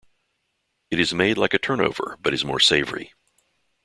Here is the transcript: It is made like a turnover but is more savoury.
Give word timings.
It 0.89 0.99
is 0.99 1.13
made 1.13 1.37
like 1.37 1.53
a 1.53 1.59
turnover 1.59 2.17
but 2.23 2.33
is 2.33 2.43
more 2.43 2.59
savoury. 2.59 3.13